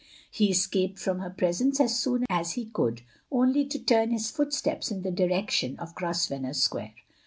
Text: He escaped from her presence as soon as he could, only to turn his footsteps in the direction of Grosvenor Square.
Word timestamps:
He 0.31 0.49
escaped 0.49 0.97
from 0.97 1.19
her 1.19 1.29
presence 1.29 1.79
as 1.79 1.99
soon 1.99 2.25
as 2.27 2.53
he 2.53 2.65
could, 2.65 3.03
only 3.31 3.65
to 3.67 3.77
turn 3.77 4.09
his 4.09 4.31
footsteps 4.31 4.89
in 4.89 5.03
the 5.03 5.11
direction 5.11 5.77
of 5.77 5.93
Grosvenor 5.93 6.53
Square. 6.55 6.95